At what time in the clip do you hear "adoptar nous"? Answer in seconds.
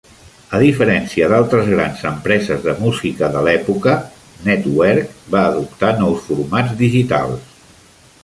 5.51-6.25